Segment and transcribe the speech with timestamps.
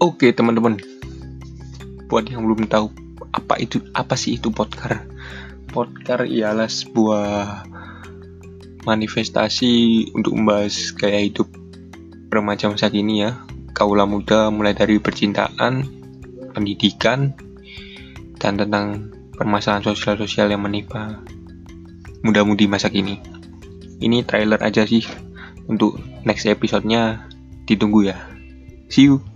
[0.00, 0.80] Oke teman-teman,
[2.08, 2.88] buat yang belum tahu
[3.36, 5.04] apa itu apa sih itu podcast?
[5.68, 7.28] Podcast ialah sebuah
[8.88, 11.52] manifestasi untuk membahas gaya hidup
[12.32, 13.44] remaja masa kini ya,
[13.76, 15.84] Kaulah muda mulai dari percintaan,
[16.56, 17.36] pendidikan,
[18.40, 21.20] dan tentang permasalahan sosial-sosial yang menimpa
[22.24, 23.20] muda-mudi masa kini.
[24.00, 25.04] Ini trailer aja sih
[25.68, 27.28] untuk next episode-nya
[27.68, 28.16] ditunggu ya.
[28.88, 29.29] See you.